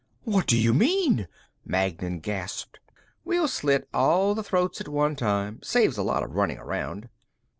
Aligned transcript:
"What 0.23 0.47
do 0.47 0.57
you 0.57 0.73
mean?" 0.73 1.27
Magnan 1.63 2.21
gasped. 2.21 2.79
"We'll 3.23 3.47
slit 3.47 3.87
all 3.93 4.33
the 4.33 4.41
throats 4.41 4.81
at 4.81 4.87
one 4.87 5.15
time. 5.15 5.59
Saves 5.61 5.95
a 5.95 6.01
lot 6.01 6.23
of 6.23 6.31
running 6.33 6.57
around." 6.57 7.07